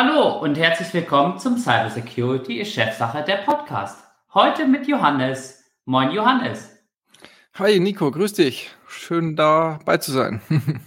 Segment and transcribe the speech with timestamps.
[0.00, 3.98] Hallo und herzlich willkommen zum Cybersecurity ist Chefsache der Podcast.
[4.32, 5.64] Heute mit Johannes.
[5.86, 6.70] Moin Johannes.
[7.54, 8.70] Hi Nico, grüß dich.
[8.86, 10.40] Schön dabei zu sein.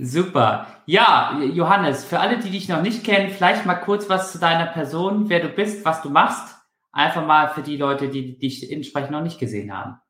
[0.00, 0.66] Super.
[0.86, 4.66] Ja, Johannes, für alle, die dich noch nicht kennen, vielleicht mal kurz was zu deiner
[4.66, 6.56] Person, wer du bist, was du machst.
[6.90, 10.00] Einfach mal für die Leute, die dich entsprechend noch nicht gesehen haben.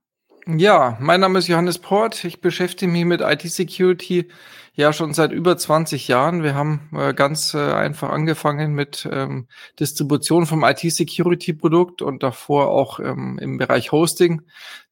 [0.47, 2.25] Ja, mein Name ist Johannes Port.
[2.25, 4.31] Ich beschäftige mich mit IT-Security
[4.79, 6.45] ja, schon seit über 20 Jahren.
[6.45, 9.49] Wir haben äh, ganz äh, einfach angefangen mit ähm,
[9.81, 14.43] Distribution vom IT-Security-Produkt und davor auch ähm, im Bereich Hosting.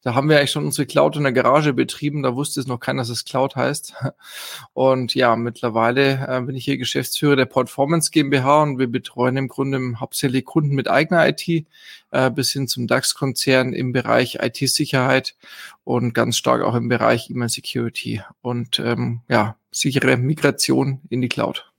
[0.01, 2.21] Da haben wir eigentlich schon unsere Cloud in der Garage betrieben.
[2.21, 3.93] Da wusste es noch keiner, dass es Cloud heißt.
[4.73, 9.47] Und ja, mittlerweile äh, bin ich hier Geschäftsführer der Performance GmbH und wir betreuen im
[9.47, 11.65] Grunde hauptsächlich Kunden mit eigener IT
[12.11, 15.35] äh, bis hin zum DAX-Konzern im Bereich IT-Sicherheit
[15.83, 18.21] und ganz stark auch im Bereich E-Mail Security.
[18.41, 21.71] Und ähm, ja, sichere Migration in die Cloud.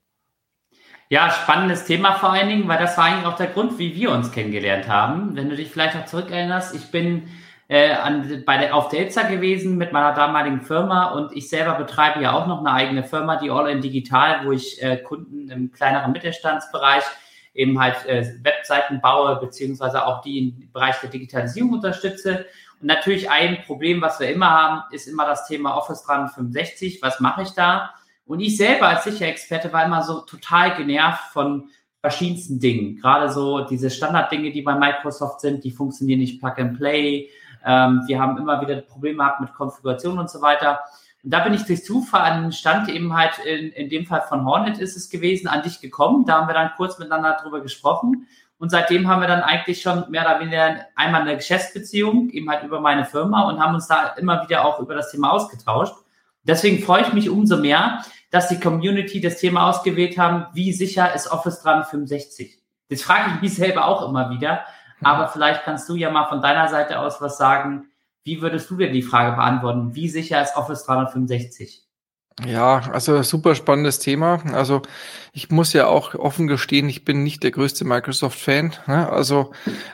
[1.11, 4.11] Ja, spannendes Thema vor allen Dingen, weil das war eigentlich auch der Grund, wie wir
[4.11, 5.35] uns kennengelernt haben.
[5.35, 7.27] Wenn du dich vielleicht noch zurückerinnerst, ich bin
[7.67, 11.73] äh, an, bei der, auf der ITSA gewesen mit meiner damaligen Firma und ich selber
[11.73, 15.49] betreibe ja auch noch eine eigene Firma, die All in Digital, wo ich äh, Kunden
[15.49, 17.03] im kleineren Mittelstandsbereich
[17.53, 22.45] eben halt äh, Webseiten baue, beziehungsweise auch die im Bereich der Digitalisierung unterstütze.
[22.81, 27.01] Und natürlich ein Problem, was wir immer haben, ist immer das Thema Office 365.
[27.01, 27.93] Was mache ich da?
[28.25, 32.97] Und ich selber als Sicherexperte war immer so total genervt von verschiedensten Dingen.
[32.97, 37.29] Gerade so diese Standarddinge, die bei Microsoft sind, die funktionieren nicht Plug and Play.
[37.65, 40.79] Ähm, wir haben immer wieder Probleme gehabt mit Konfiguration und so weiter.
[41.23, 44.23] Und da bin ich durch Zufall an den Stand eben halt in, in dem Fall
[44.27, 46.25] von Hornet ist es gewesen, an dich gekommen.
[46.25, 48.27] Da haben wir dann kurz miteinander drüber gesprochen.
[48.57, 52.63] Und seitdem haben wir dann eigentlich schon mehr oder weniger einmal eine Geschäftsbeziehung, eben halt
[52.63, 55.95] über meine Firma und haben uns da immer wieder auch über das Thema ausgetauscht.
[56.43, 61.13] Deswegen freue ich mich umso mehr, dass die Community das Thema ausgewählt haben, wie sicher
[61.13, 62.59] ist Office 365?
[62.89, 64.65] Das frage ich mich selber auch immer wieder,
[65.01, 67.88] aber vielleicht kannst du ja mal von deiner Seite aus was sagen.
[68.29, 69.95] Wie würdest du denn die Frage beantworten?
[69.95, 71.81] Wie sicher ist Office 365?
[72.45, 74.43] Ja, also super spannendes Thema.
[74.53, 74.83] Also
[75.33, 78.75] ich muss ja auch offen gestehen, ich bin nicht der größte Microsoft-Fan.
[78.85, 79.09] Ne?
[79.09, 79.51] Also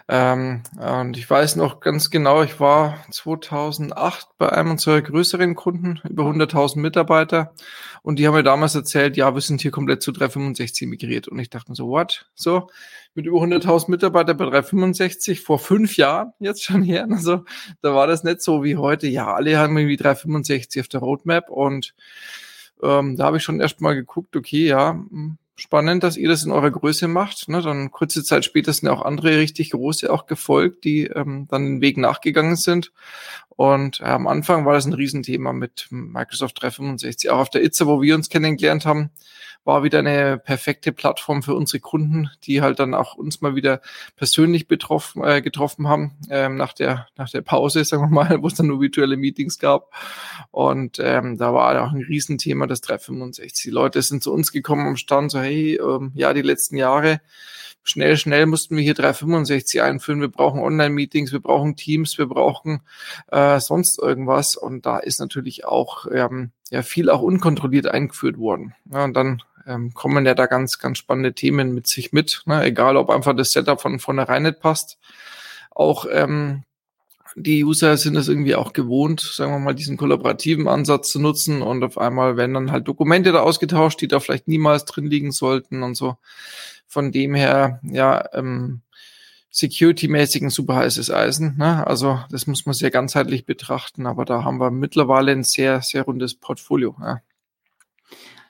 [0.10, 6.02] ähm, und ich weiß noch ganz genau, ich war 2008 bei einem unserer größeren Kunden,
[6.04, 7.54] über 100.000 Mitarbeiter,
[8.06, 11.28] und die haben mir damals erzählt, ja, wir sind hier komplett zu 365 migriert.
[11.28, 12.30] Und ich dachte mir so, what?
[12.36, 12.68] So,
[13.16, 17.08] mit über 100.000 Mitarbeitern bei 365 vor fünf Jahren jetzt schon her.
[17.12, 17.46] Also
[17.82, 19.08] da war das nicht so wie heute.
[19.08, 21.96] Ja, alle haben irgendwie 365 auf der Roadmap und
[22.84, 26.44] ähm, da habe ich schon erst mal geguckt, okay, ja, hm, spannend, dass ihr das
[26.44, 27.48] in eurer Größe macht.
[27.48, 27.62] Ne?
[27.62, 31.82] Dann kurze Zeit später sind auch andere richtig große auch gefolgt, die ähm, dann den
[31.82, 32.92] Weg nachgegangen sind.
[33.50, 37.30] Und äh, am Anfang war das ein Riesenthema mit Microsoft 365.
[37.30, 39.12] Auch auf der ITSA, wo wir uns kennengelernt haben,
[39.66, 43.82] war wieder eine perfekte Plattform für unsere Kunden, die halt dann auch uns mal wieder
[44.16, 48.48] persönlich betroffen, äh, getroffen haben ähm, nach der nach der Pause, sagen wir mal, wo
[48.48, 49.92] es dann nur virtuelle Meetings gab.
[50.52, 53.64] Und ähm, da war auch ein Riesenthema das 365.
[53.64, 57.20] Die Leute sind zu uns gekommen am Stand so, hey, ähm, ja, die letzten Jahre
[57.86, 60.20] schnell, schnell mussten wir hier 365 einführen.
[60.20, 62.82] Wir brauchen Online-Meetings, wir brauchen Teams, wir brauchen
[63.32, 64.58] äh, sonst irgendwas.
[64.58, 68.76] Und da ist natürlich auch ähm, ja viel auch unkontrolliert eingeführt worden.
[68.92, 72.44] Ja, und dann ähm, kommen ja da ganz, ganz spannende Themen mit sich mit.
[72.46, 72.64] Ne?
[72.64, 74.98] Egal, ob einfach das Setup von vornherein nicht passt.
[75.72, 76.64] Auch ähm,
[77.36, 81.62] die User sind es irgendwie auch gewohnt, sagen wir mal, diesen kollaborativen Ansatz zu nutzen
[81.62, 85.32] und auf einmal werden dann halt Dokumente da ausgetauscht, die da vielleicht niemals drin liegen
[85.32, 86.16] sollten und so.
[86.88, 88.82] Von dem her, ja, ähm,
[89.52, 91.58] security-mäßig ein super heißes Eisen.
[91.58, 91.86] Ne?
[91.86, 96.04] Also das muss man sehr ganzheitlich betrachten, aber da haben wir mittlerweile ein sehr, sehr
[96.04, 96.96] rundes Portfolio.
[97.00, 97.22] Ja.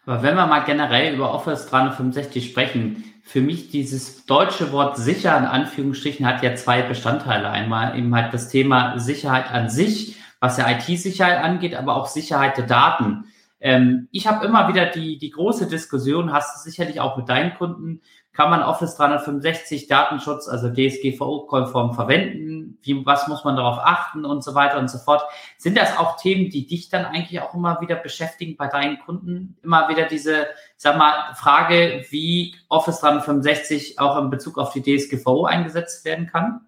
[0.06, 5.36] Aber wenn wir mal generell über Office 365 sprechen, für mich dieses deutsche Wort sicher
[5.36, 7.50] in Anführungsstrichen hat ja zwei Bestandteile.
[7.50, 12.58] Einmal eben halt das Thema Sicherheit an sich, was ja IT-Sicherheit angeht, aber auch Sicherheit
[12.58, 13.26] der Daten.
[13.60, 17.56] Ähm, ich habe immer wieder die, die große Diskussion, hast du sicherlich auch mit deinen
[17.56, 18.02] Kunden,
[18.36, 22.78] kann man Office 365 Datenschutz, also DSGVO-konform verwenden?
[22.82, 25.24] Wie, was muss man darauf achten und so weiter und so fort?
[25.58, 29.58] Sind das auch Themen, die dich dann eigentlich auch immer wieder beschäftigen bei deinen Kunden?
[29.64, 35.46] Immer wieder diese, sag mal, Frage, wie Office 365 auch in Bezug auf die DSGVO
[35.46, 36.60] eingesetzt werden kann?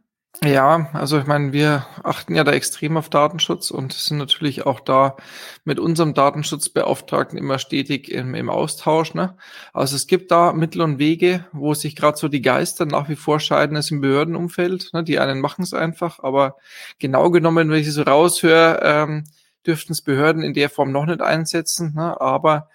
[0.44, 4.80] Ja, also ich meine, wir achten ja da extrem auf Datenschutz und sind natürlich auch
[4.80, 5.18] da
[5.66, 9.16] mit unserem Datenschutzbeauftragten immer stetig im, im Austausch.
[9.16, 9.36] Ne?
[9.74, 13.16] Also es gibt da Mittel und Wege, wo sich gerade so die Geister nach wie
[13.16, 14.92] vor scheiden, ist im Behördenumfeld.
[14.94, 15.04] Ne?
[15.04, 16.58] Die einen machen es einfach, aber
[17.00, 19.24] genau genommen, wenn ich so raushöre, ähm,
[19.66, 21.94] dürften es Behörden in der Form noch nicht einsetzen.
[21.96, 22.22] Ne?
[22.22, 22.70] Aber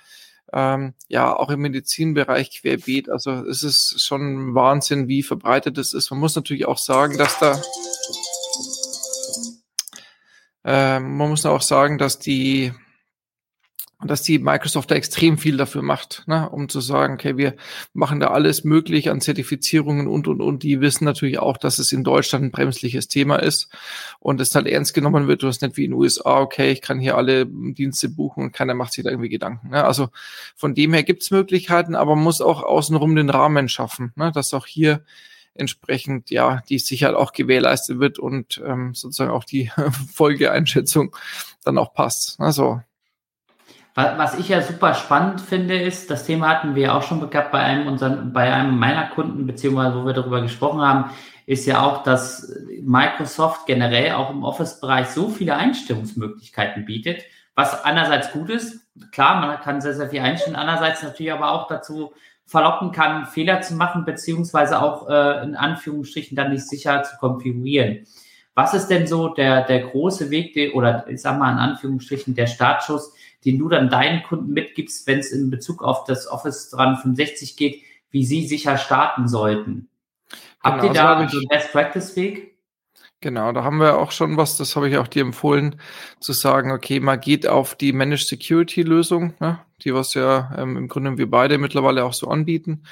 [0.53, 3.09] ähm, ja auch im Medizinbereich querbeet.
[3.09, 6.11] Also es ist schon Wahnsinn, wie verbreitet es ist.
[6.11, 7.61] Man muss natürlich auch sagen, dass da
[10.65, 12.73] äh, man muss auch sagen, dass die
[14.03, 17.55] und dass die Microsoft da extrem viel dafür macht, ne, um zu sagen, okay, wir
[17.93, 20.65] machen da alles möglich an Zertifizierungen und, und, und.
[20.65, 23.69] Die wissen natürlich auch, dass es in Deutschland ein bremsliches Thema ist
[24.19, 25.45] und es halt ernst genommen wird.
[25.45, 28.53] Du hast nicht wie in den USA, okay, ich kann hier alle Dienste buchen und
[28.53, 29.69] keiner macht sich da irgendwie Gedanken.
[29.71, 29.85] Ne?
[29.85, 30.09] Also
[30.57, 34.53] von dem her gibt's Möglichkeiten, aber man muss auch außenrum den Rahmen schaffen, ne, dass
[34.53, 35.05] auch hier
[35.55, 39.71] entsprechend ja die Sicherheit auch gewährleistet wird und ähm, sozusagen auch die
[40.13, 41.15] Folgeeinschätzung
[41.63, 42.41] dann auch passt.
[42.41, 42.81] Also
[43.95, 47.61] was ich ja super spannend finde, ist, das Thema hatten wir auch schon gehabt bei
[47.61, 51.11] einem unseren, bei einem meiner Kunden, beziehungsweise wo wir darüber gesprochen haben,
[51.47, 57.25] ist ja auch, dass Microsoft generell auch im Office-Bereich so viele Einstellungsmöglichkeiten bietet,
[57.55, 58.87] was einerseits gut ist.
[59.11, 62.13] Klar, man kann sehr, sehr viel einstellen, andererseits natürlich aber auch dazu
[62.47, 68.07] verlocken kann, Fehler zu machen, beziehungsweise auch äh, in Anführungsstrichen dann nicht sicher zu konfigurieren.
[68.55, 72.47] Was ist denn so der, der große Weg, oder ich sag mal in Anführungsstrichen der
[72.47, 77.57] Startschuss, den du dann deinen Kunden mitgibst, wenn es in Bezug auf das Office 365
[77.57, 79.89] geht, wie sie sicher starten sollten.
[80.61, 82.53] Habt genau, ihr da so einen Best Practice Weg?
[83.23, 85.77] Genau, da haben wir auch schon was, das habe ich auch dir empfohlen,
[86.19, 90.77] zu sagen, okay, man geht auf die Managed Security Lösung, ne, die was ja ähm,
[90.77, 92.83] im Grunde wir beide mittlerweile auch so anbieten,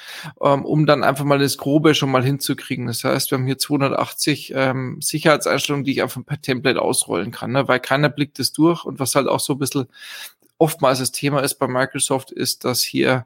[0.41, 2.87] ähm, um dann einfach mal das Grobe schon mal hinzukriegen.
[2.87, 7.51] Das heißt, wir haben hier 280 ähm, Sicherheitseinstellungen, die ich einfach per Template ausrollen kann,
[7.51, 9.89] ne, weil keiner blickt es durch und was halt auch so ein bisschen
[10.61, 13.25] oftmals das Thema ist bei Microsoft, ist, dass hier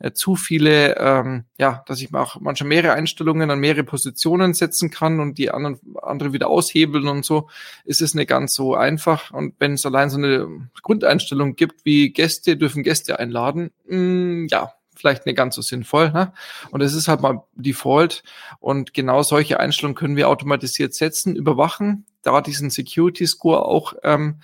[0.00, 4.90] äh, zu viele, ähm, ja, dass ich auch manchmal mehrere Einstellungen an mehrere Positionen setzen
[4.90, 7.48] kann und die anderen andere wieder aushebeln und so,
[7.86, 9.30] ist es nicht ganz so einfach.
[9.30, 14.46] Und wenn es allein so eine Grundeinstellung gibt, wie Gäste dürfen Gäste einladen, mh, mm,
[14.50, 16.10] ja, vielleicht nicht ganz so sinnvoll.
[16.12, 16.32] Ne?
[16.70, 18.22] Und es ist halt mal Default.
[18.60, 24.40] Und genau solche Einstellungen können wir automatisiert setzen, überwachen, da diesen Security Score auch ähm,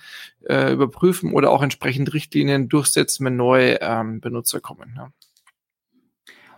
[0.47, 4.93] äh, überprüfen oder auch entsprechend Richtlinien durchsetzen, wenn neue ähm, Benutzer kommen.
[4.95, 5.11] Ja.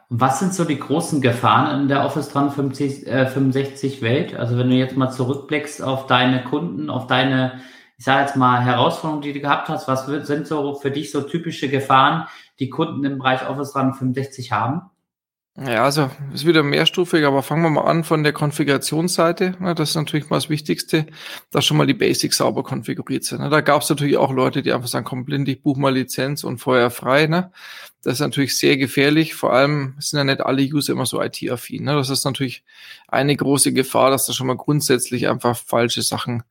[0.10, 3.08] Was sind so die großen Gefahren in der Office 365
[3.98, 4.36] äh, Welt?
[4.36, 7.62] Also wenn du jetzt mal zurückblickst auf deine Kunden, auf deine,
[7.98, 11.22] ich sage jetzt mal Herausforderungen, die du gehabt hast, was sind so für dich so
[11.22, 12.28] typische Gefahren,
[12.60, 14.84] die Kunden im Bereich Office 365 haben?
[15.56, 19.56] Ja, also ist wieder mehrstufig, aber fangen wir mal an von der Konfigurationsseite.
[19.76, 21.06] Das ist natürlich mal das Wichtigste,
[21.52, 23.40] dass schon mal die Basics sauber konfiguriert sind.
[23.40, 26.44] Da gab es natürlich auch Leute, die einfach sagen, komm blind, ich buche mal Lizenz
[26.44, 27.28] und vorher frei.
[27.28, 29.36] Das ist natürlich sehr gefährlich.
[29.36, 31.86] Vor allem sind ja nicht alle User immer so IT-affin.
[31.86, 32.64] Das ist natürlich
[33.08, 36.42] eine große Gefahr, dass da schon mal grundsätzlich einfach falsche Sachen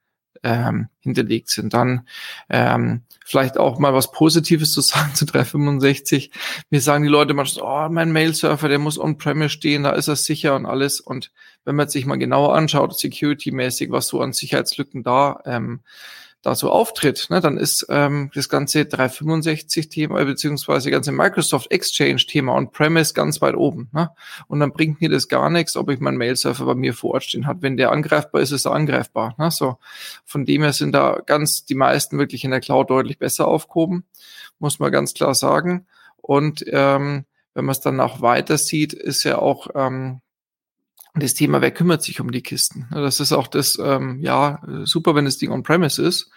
[0.43, 1.75] ähm, hinterlegt sind.
[1.75, 2.06] Dann
[2.49, 6.31] ähm, vielleicht auch mal was Positives zu sagen zu 365.
[6.71, 10.17] Wir sagen die Leute manchmal, oh, mein Mail-Server, der muss on-premise stehen, da ist er
[10.17, 11.01] sicher und alles.
[11.01, 11.31] Und
[11.65, 15.81] wenn man sich mal genauer anschaut, security-mäßig, was so an Sicherheitslücken da ähm,
[16.43, 23.15] da so auftritt, ne, dann ist ähm, das ganze 365-Thema beziehungsweise ganze Microsoft Exchange-Thema on-premise
[23.15, 23.89] ganz weit oben.
[23.93, 24.11] Ne?
[24.49, 27.25] Und dann bringt mir das gar nichts, ob ich meinen Mail-Server bei mir vor Ort
[27.25, 27.58] stehen hat.
[27.63, 29.37] Wenn der angreifbar ist, ist er angreifbar.
[29.39, 29.53] Ne?
[29.53, 29.79] So,
[30.25, 34.05] von dem her sind da ganz die meisten wirklich in der Cloud deutlich besser aufgehoben,
[34.58, 35.87] muss man ganz klar sagen.
[36.17, 40.20] Und ähm, wenn man es dann auch weiter sieht, ist ja auch ähm,
[41.14, 42.86] das Thema, wer kümmert sich um die Kisten?
[42.90, 46.31] Das ist auch das, ähm, ja, super, wenn das Ding on-premise ist,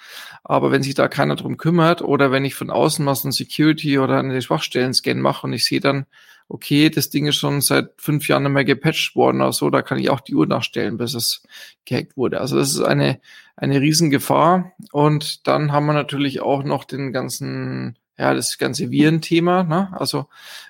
[0.43, 3.31] aber wenn sich da keiner drum kümmert oder wenn ich von außen mal so ein
[3.31, 6.05] Security oder eine Schwachstellen-Scan mache und ich sehe dann,
[6.49, 9.81] okay, das Ding ist schon seit fünf Jahren nicht mehr gepatcht worden oder so, da
[9.81, 11.43] kann ich auch die Uhr nachstellen, bis es
[11.85, 12.41] gehackt wurde.
[12.41, 13.19] Also das ist eine,
[13.55, 19.63] eine Riesengefahr und dann haben wir natürlich auch noch den ganzen ja, das ganze Virenthema.
[19.63, 19.89] Ne?
[19.91, 20.27] Also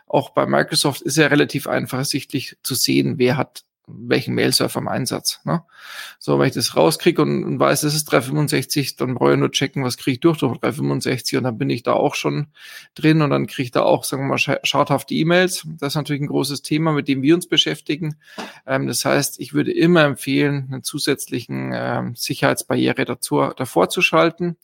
[0.08, 4.88] auch bei Microsoft ist ja relativ einfach ersichtlich zu sehen, wer hat welchen Mail-Server im
[4.88, 5.42] Einsatz.
[5.44, 5.64] Ne?
[6.20, 9.52] So, wenn ich das rauskriege und, und weiß, es ist 365, dann brauche ich nur
[9.52, 12.48] checken, was kriege ich durch durch 365 und dann bin ich da auch schon
[12.96, 15.68] drin und dann kriege ich da auch, sagen wir mal, schadhafte E-Mails.
[15.80, 18.16] Das ist natürlich ein großes Thema, mit dem wir uns beschäftigen.
[18.66, 24.58] Ähm, das heißt, ich würde immer empfehlen, einen zusätzlichen ähm, Sicherheitsbarriere dazu, davor zu schalten.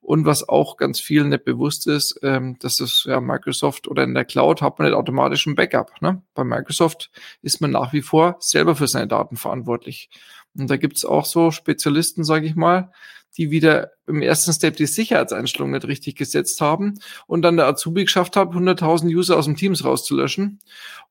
[0.00, 4.14] Und was auch ganz vielen nicht bewusst ist, ähm, dass es ja Microsoft oder in
[4.14, 6.00] der Cloud hat man nicht automatisch ein Backup.
[6.00, 6.22] Ne?
[6.34, 7.10] Bei Microsoft
[7.42, 10.08] ist man nach wie vor selber für seine Daten verantwortlich.
[10.56, 12.90] Und da gibt's auch so Spezialisten, sage ich mal,
[13.36, 18.04] die wieder im ersten Step die Sicherheitseinstellungen nicht richtig gesetzt haben und dann der Azubi
[18.04, 20.58] geschafft hat, 100.000 User aus dem Teams rauszulöschen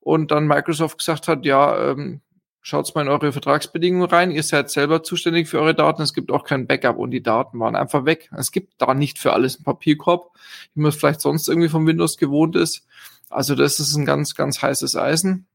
[0.00, 2.20] und dann Microsoft gesagt hat, ja, ähm,
[2.62, 4.30] Schaut's mal in eure Vertragsbedingungen rein.
[4.30, 6.02] Ihr seid selber zuständig für eure Daten.
[6.02, 8.30] Es gibt auch kein Backup und die Daten waren einfach weg.
[8.36, 10.32] Es gibt da nicht für alles einen Papierkorb,
[10.74, 12.86] wie man es vielleicht sonst irgendwie vom Windows gewohnt ist.
[13.30, 15.46] Also das ist ein ganz, ganz heißes Eisen.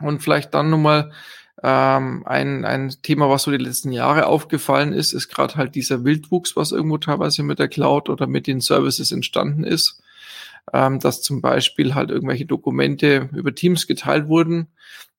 [0.00, 1.12] Und vielleicht dann nochmal
[1.62, 6.04] ähm, ein, ein Thema, was so die letzten Jahre aufgefallen ist, ist gerade halt dieser
[6.04, 10.02] Wildwuchs, was irgendwo teilweise mit der Cloud oder mit den Services entstanden ist.
[10.72, 14.66] Ähm, dass zum Beispiel halt irgendwelche Dokumente über Teams geteilt wurden,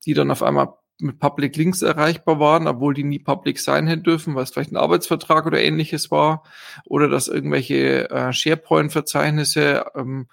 [0.05, 4.03] die dann auf einmal mit Public Links erreichbar waren, obwohl die nie public sein hätten
[4.03, 6.43] dürfen, weil es vielleicht ein Arbeitsvertrag oder ähnliches war,
[6.85, 10.27] oder dass irgendwelche äh, SharePoint-Verzeichnisse ähm,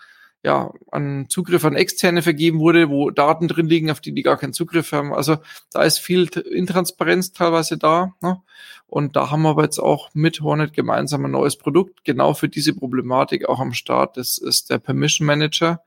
[0.45, 4.37] ja, an Zugriff an Externe vergeben wurde, wo Daten drin liegen, auf die die gar
[4.37, 5.15] keinen Zugriff haben.
[5.15, 5.39] Also
[5.73, 8.13] da ist viel Intransparenz teilweise da.
[8.21, 8.43] Ne?
[8.87, 12.51] Und da haben wir aber jetzt auch mit Hornet gemeinsam ein neues Produkt, genau für
[12.51, 14.19] diese Problematik auch am Start.
[14.19, 15.81] Das ist der Permission Manager,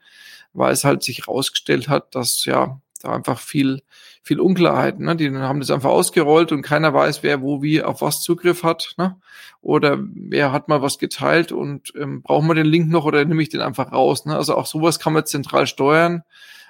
[0.53, 3.81] weil es halt sich herausgestellt hat, dass ja da einfach viel,
[4.23, 4.99] viel Unklarheit.
[4.99, 5.15] Ne?
[5.15, 8.93] Die haben das einfach ausgerollt und keiner weiß, wer wo wie auf was Zugriff hat.
[8.97, 9.19] Ne?
[9.61, 13.41] Oder wer hat mal was geteilt und ähm, brauchen wir den Link noch oder nehme
[13.41, 14.25] ich den einfach raus.
[14.25, 14.35] Ne?
[14.35, 16.23] Also auch sowas kann man zentral steuern.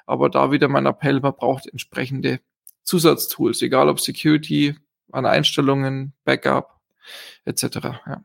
[0.06, 2.40] Aber da wieder mein Appell, man braucht entsprechende
[2.84, 4.76] Zusatztools, egal ob Security,
[5.12, 6.80] an Einstellungen, Backup
[7.46, 7.64] etc.
[7.84, 8.22] Ja.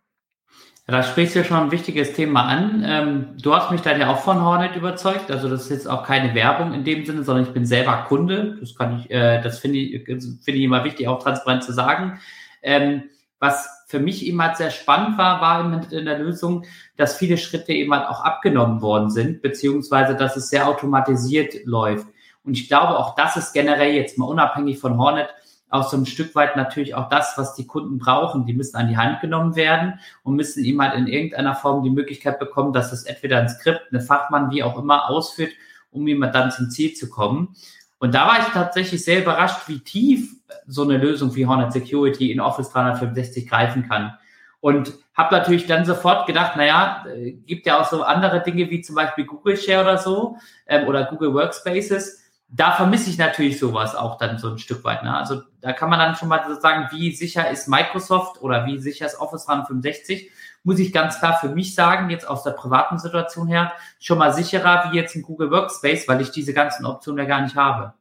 [0.86, 2.84] Da sprichst du schon ein wichtiges Thema an.
[2.84, 5.30] Ähm, du hast mich dann ja auch von Hornet überzeugt.
[5.30, 8.56] Also das ist jetzt auch keine Werbung in dem Sinne, sondern ich bin selber Kunde.
[8.58, 12.18] Das kann ich, äh, das finde ich, finde ich immer wichtig, auch transparent zu sagen.
[12.62, 13.04] Ähm,
[13.38, 16.64] was für mich immer halt sehr spannend war, war in der Lösung,
[16.96, 22.06] dass viele Schritte eben halt auch abgenommen worden sind, beziehungsweise dass es sehr automatisiert läuft.
[22.44, 25.28] Und ich glaube, auch das ist generell jetzt mal unabhängig von Hornet
[25.72, 28.44] auch so ein Stück weit natürlich auch das, was die Kunden brauchen.
[28.44, 31.90] Die müssen an die Hand genommen werden und müssen ihm halt in irgendeiner Form die
[31.90, 35.52] Möglichkeit bekommen, dass es entweder ein Skript, eine Fachmann, wie auch immer, ausführt,
[35.90, 37.56] um ihm dann zum Ziel zu kommen.
[37.98, 40.34] Und da war ich tatsächlich sehr überrascht, wie tief
[40.66, 44.12] so eine Lösung wie Hornet Security in Office 365 greifen kann.
[44.60, 48.82] Und habe natürlich dann sofort gedacht, naja, äh, gibt ja auch so andere Dinge wie
[48.82, 50.36] zum Beispiel Google Share oder so
[50.66, 52.21] ähm, oder Google Workspaces
[52.54, 55.02] da vermisse ich natürlich sowas auch dann so ein Stück weit.
[55.02, 55.16] Ne?
[55.16, 59.06] Also da kann man dann schon mal sagen, wie sicher ist Microsoft oder wie sicher
[59.06, 60.30] ist Office 365,
[60.62, 64.32] muss ich ganz klar für mich sagen, jetzt aus der privaten Situation her, schon mal
[64.34, 67.94] sicherer wie jetzt ein Google Workspace, weil ich diese ganzen Optionen ja gar nicht habe.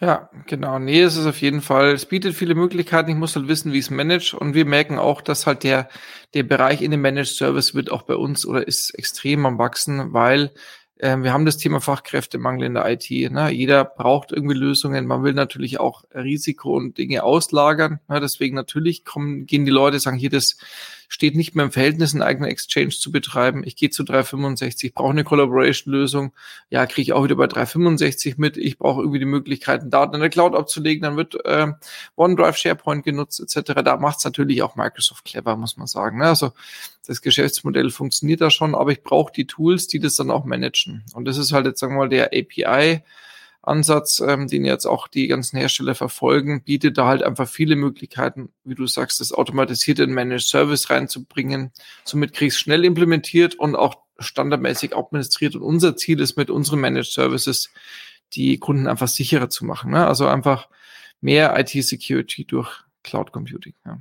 [0.00, 0.78] Ja, genau.
[0.78, 3.10] Nee, es ist auf jeden Fall, es bietet viele Möglichkeiten.
[3.10, 4.32] Ich muss halt wissen, wie es managt.
[4.32, 5.90] Und wir merken auch, dass halt der,
[6.32, 10.14] der Bereich in dem Managed Service wird auch bei uns oder ist extrem am wachsen,
[10.14, 10.54] weil
[11.02, 13.10] ähm, wir haben das Thema Fachkräftemangel in der IT.
[13.10, 13.50] Ne?
[13.50, 15.06] Jeder braucht irgendwie Lösungen.
[15.06, 18.00] Man will natürlich auch Risiko und Dinge auslagern.
[18.08, 18.20] Ne?
[18.20, 20.58] Deswegen natürlich kommen, gehen die Leute, sagen hier, das
[21.10, 23.64] steht nicht mehr im Verhältnis, einen eigenen Exchange zu betreiben.
[23.66, 26.32] Ich gehe zu 365, brauche eine Collaboration-Lösung.
[26.70, 28.56] Ja, kriege ich auch wieder bei 365 mit.
[28.56, 31.02] Ich brauche irgendwie die Möglichkeiten, Daten in der Cloud abzulegen.
[31.02, 31.66] Dann wird äh,
[32.16, 33.82] OneDrive, SharePoint genutzt etc.
[33.84, 36.18] Da macht es natürlich auch Microsoft clever, muss man sagen.
[36.18, 36.26] Ne?
[36.26, 36.52] Also
[37.08, 41.02] das Geschäftsmodell funktioniert da schon, aber ich brauche die Tools, die das dann auch managen.
[41.12, 43.02] Und das ist halt jetzt, sagen wir mal, der API.
[43.62, 48.52] Ansatz, ähm, den jetzt auch die ganzen Hersteller verfolgen, bietet da halt einfach viele Möglichkeiten,
[48.64, 51.72] wie du sagst, das automatisierte in Managed Service reinzubringen.
[52.04, 55.56] Somit kriegst du schnell implementiert und auch standardmäßig administriert.
[55.56, 57.70] Und unser Ziel ist mit unseren Managed Services,
[58.32, 59.90] die Kunden einfach sicherer zu machen.
[59.90, 60.06] Ne?
[60.06, 60.68] Also einfach
[61.20, 62.70] mehr IT-Security durch
[63.02, 63.74] Cloud Computing.
[63.84, 64.00] Ja.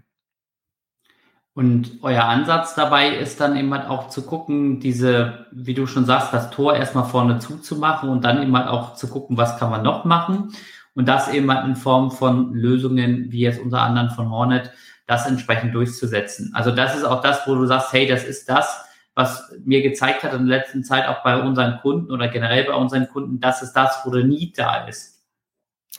[1.60, 6.06] Und euer Ansatz dabei ist dann eben halt auch zu gucken, diese, wie du schon
[6.06, 9.70] sagst, das Tor erstmal vorne zuzumachen und dann eben halt auch zu gucken, was kann
[9.70, 10.54] man noch machen.
[10.96, 14.72] Und das eben halt in Form von Lösungen, wie jetzt unter anderem von Hornet,
[15.06, 16.52] das entsprechend durchzusetzen.
[16.54, 20.24] Also das ist auch das, wo du sagst, hey, das ist das, was mir gezeigt
[20.24, 23.62] hat in der letzten Zeit auch bei unseren Kunden oder generell bei unseren Kunden, das
[23.62, 25.19] ist das, wo der Need da ist.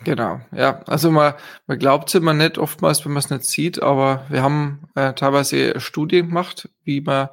[0.02, 0.80] Genau, ja.
[0.86, 1.34] Also man,
[1.66, 5.12] man glaubt es immer nicht oftmals, wenn man es nicht sieht, aber wir haben äh,
[5.12, 7.28] teilweise Studien gemacht, wie wie man,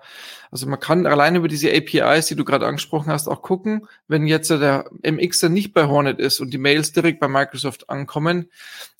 [0.57, 4.25] also man kann alleine über diese APIs, die du gerade angesprochen hast, auch gucken, wenn
[4.25, 8.49] jetzt der MX dann nicht bei Hornet ist und die Mails direkt bei Microsoft ankommen,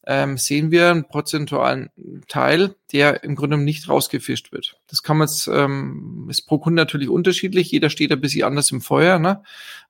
[0.06, 1.90] ähm, sehen wir einen prozentualen
[2.28, 4.80] Teil, der im Grunde nicht rausgefischt wird.
[4.86, 8.70] Das kann man jetzt, ähm, ist pro Kunde natürlich unterschiedlich, jeder steht ein bisschen anders
[8.70, 9.42] im Feuer, ne?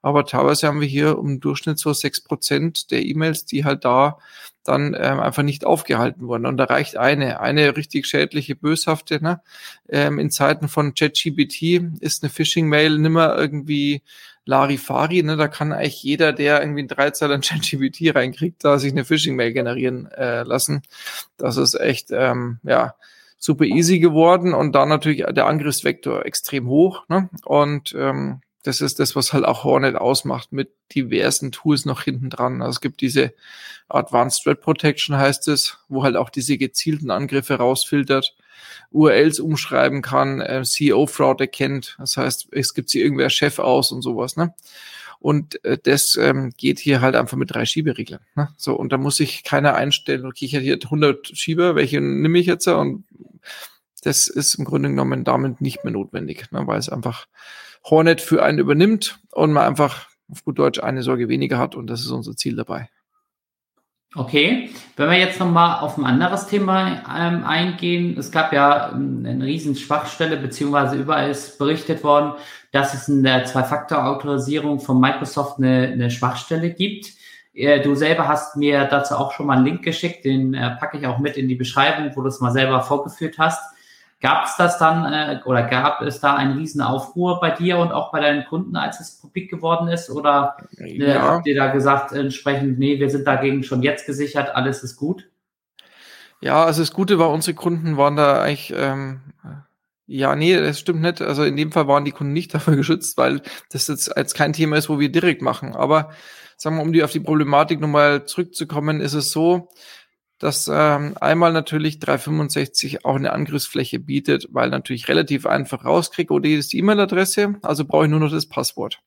[0.02, 4.20] aber teilweise haben wir hier im Durchschnitt so sechs Prozent der E-Mails, die halt da
[4.68, 6.46] dann ähm, einfach nicht aufgehalten wurden.
[6.46, 9.24] Und da reicht eine, eine richtig schädliche, böshafte.
[9.24, 9.42] Ne?
[9.90, 14.02] Ähm, in Zeiten von ChatGPT ist eine Phishing-Mail nimmer irgendwie
[14.46, 15.24] Larifari.
[15.24, 15.38] Ne?
[15.38, 19.54] Da kann eigentlich jeder, der irgendwie ein Dreizeiler in ChatGPT reinkriegt, da sich eine Phishing-Mail
[19.54, 20.82] generieren äh, lassen.
[21.38, 22.96] Das ist echt, ähm, ja,
[23.40, 27.08] super easy geworden und da natürlich der Angriffsvektor extrem hoch.
[27.08, 27.30] Ne?
[27.46, 32.30] Und ähm, das ist das, was halt auch Hornet ausmacht mit diversen Tools noch hinten
[32.30, 32.62] dran.
[32.62, 33.34] Also es gibt diese
[33.88, 38.36] Advanced Threat Protection heißt es, wo halt auch diese gezielten Angriffe rausfiltert,
[38.92, 41.96] URLs umschreiben kann, äh, CEO-Fraud erkennt.
[41.98, 44.54] Das heißt, es gibt sie irgendwer Chef aus und sowas, ne?
[45.20, 48.20] Und äh, das ähm, geht hier halt einfach mit drei Schiebereglern.
[48.36, 48.50] Ne?
[48.56, 52.38] So, und da muss sich keiner einstellen, okay, ich hätte hier 100 Schieber, welche nehme
[52.38, 52.68] ich jetzt?
[52.68, 53.06] Und
[54.04, 56.68] das ist im Grunde genommen damit nicht mehr notwendig, ne?
[56.68, 57.28] weil es einfach
[57.84, 61.88] Hornet für einen übernimmt und man einfach auf gut Deutsch eine Sorge weniger hat und
[61.88, 62.90] das ist unser Ziel dabei.
[64.16, 68.18] Okay, wenn wir jetzt nochmal auf ein anderes Thema ähm, eingehen.
[68.18, 72.34] Es gab ja ähm, eine riesen Schwachstelle, beziehungsweise überall ist berichtet worden,
[72.72, 77.14] dass es in der Zwei-Faktor-Autorisierung von Microsoft eine, eine Schwachstelle gibt.
[77.54, 80.98] Äh, du selber hast mir dazu auch schon mal einen Link geschickt, den äh, packe
[80.98, 83.62] ich auch mit in die Beschreibung, wo du es mal selber vorgeführt hast.
[84.20, 87.92] Gab es das dann äh, oder gab es da einen riesen Aufruhr bei dir und
[87.92, 90.10] auch bei deinen Kunden, als es publik geworden ist?
[90.10, 91.22] Oder äh, ja.
[91.22, 95.30] habt ihr da gesagt, entsprechend, nee, wir sind dagegen schon jetzt gesichert, alles ist gut?
[96.42, 99.22] Ja, also das Gute war, unsere Kunden waren da eigentlich, ähm,
[100.08, 101.22] ja, nee, das stimmt nicht.
[101.22, 104.54] Also in dem Fall waren die Kunden nicht dafür geschützt, weil das jetzt als kein
[104.54, 105.76] Thema ist, wo wir direkt machen.
[105.76, 106.10] Aber
[106.56, 109.70] sagen wir, um die auf die Problematik nochmal zurückzukommen, ist es so,
[110.40, 116.46] dass ähm, einmal natürlich 365 auch eine Angriffsfläche bietet, weil natürlich relativ einfach rauskriege, OD
[116.46, 119.02] ist die E-Mail-Adresse, also brauche ich nur noch das Passwort.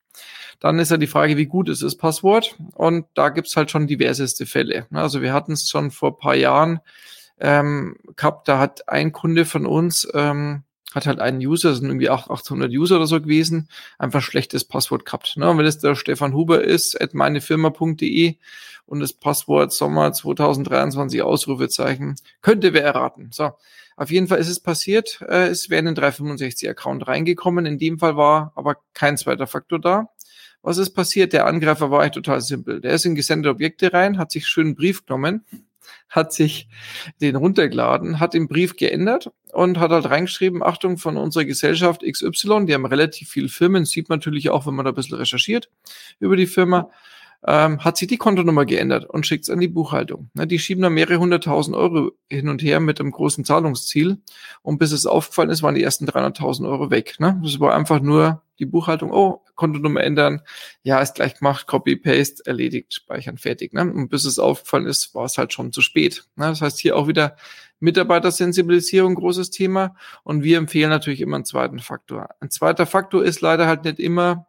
[0.59, 2.55] Dann ist ja die Frage, wie gut ist das Passwort?
[2.75, 4.85] Und da gibt's halt schon diverseste Fälle.
[4.91, 6.81] Also wir hatten es schon vor paar Jahren
[7.39, 10.63] ähm, gehabt, da hat ein Kunde von uns ähm,
[10.95, 15.37] hat halt einen User, sind irgendwie 800 User oder so gewesen, einfach schlechtes Passwort gehabt.
[15.37, 15.49] Ne?
[15.49, 18.35] Und wenn es der Stefan Huber ist, at meinefirma.de
[18.85, 23.29] und das Passwort Sommer 2023 Ausrufezeichen, könnte wer erraten.
[23.31, 23.51] So,
[23.95, 27.65] auf jeden Fall ist es passiert, äh, es wäre in den 365-Account reingekommen.
[27.65, 30.09] In dem Fall war aber kein zweiter Faktor da.
[30.63, 31.33] Was ist passiert?
[31.33, 32.81] Der Angreifer war eigentlich total simpel.
[32.81, 35.45] Der ist in gesendete Objekte rein, hat sich schön einen Brief genommen,
[36.09, 36.67] hat sich
[37.21, 42.65] den runtergeladen, hat den Brief geändert und hat halt reingeschrieben, Achtung von unserer Gesellschaft XY,
[42.65, 45.69] die haben relativ viele Firmen, sieht man natürlich auch, wenn man da ein bisschen recherchiert
[46.19, 46.89] über die Firma
[47.45, 50.29] ähm, hat sich die Kontonummer geändert und schickt es an die Buchhaltung.
[50.33, 54.21] Na, die schieben da mehrere hunderttausend Euro hin und her mit einem großen Zahlungsziel.
[54.61, 57.19] Und bis es aufgefallen ist, waren die ersten 300.000 Euro weg.
[57.19, 57.39] Ne?
[57.43, 60.41] Das war einfach nur die Buchhaltung, oh, Kontonummer ändern,
[60.83, 63.73] ja, ist gleich gemacht, Copy, Paste, erledigt, speichern, fertig.
[63.73, 63.81] Ne?
[63.81, 66.25] Und bis es aufgefallen ist, war es halt schon zu spät.
[66.35, 66.45] Ne?
[66.45, 67.35] Das heißt, hier auch wieder
[67.79, 69.95] Mitarbeitersensibilisierung, großes Thema.
[70.23, 72.29] Und wir empfehlen natürlich immer einen zweiten Faktor.
[72.39, 74.45] Ein zweiter Faktor ist leider halt nicht immer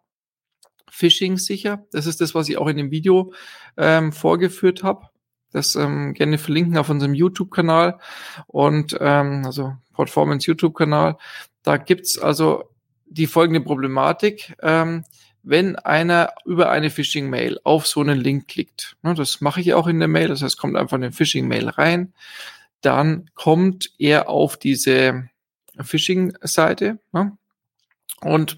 [0.92, 1.86] Phishing sicher.
[1.90, 3.32] Das ist das, was ich auch in dem Video
[3.78, 5.08] ähm, vorgeführt habe.
[5.50, 7.98] Das ähm, gerne verlinken auf unserem YouTube-Kanal
[8.46, 11.16] und ähm, also Performance YouTube-Kanal.
[11.62, 12.64] Da gibt's also
[13.06, 14.54] die folgende Problematik.
[14.60, 15.04] Ähm,
[15.42, 19.86] wenn einer über eine Phishing-Mail auf so einen Link klickt, ne, das mache ich auch
[19.86, 22.12] in der Mail, das heißt, kommt einfach eine Phishing-Mail rein,
[22.82, 25.28] dann kommt er auf diese
[25.80, 27.36] Phishing-Seite ne,
[28.20, 28.56] und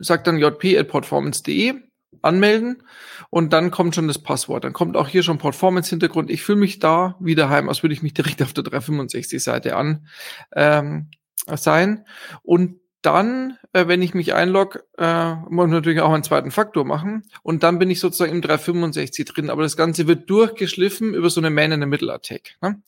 [0.00, 1.74] sagt dann jp.performance.de
[2.22, 2.82] anmelden
[3.30, 4.64] und dann kommt schon das Passwort.
[4.64, 6.30] Dann kommt auch hier schon Performance-Hintergrund.
[6.30, 10.06] Ich fühle mich da wie daheim, als würde ich mich direkt auf der 365-Seite an
[10.54, 11.10] ähm,
[11.46, 12.04] sein.
[12.42, 16.84] Und dann, äh, wenn ich mich einlogge, äh, muss ich natürlich auch einen zweiten Faktor
[16.84, 17.24] machen.
[17.42, 19.50] Und dann bin ich sozusagen im 365 drin.
[19.50, 22.56] Aber das Ganze wird durchgeschliffen über so eine Man-in-the-Middle-Attack.
[22.60, 22.82] Ne?